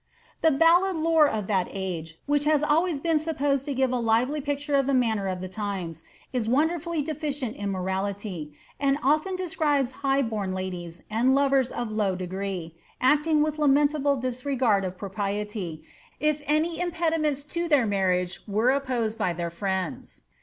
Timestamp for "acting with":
12.99-13.59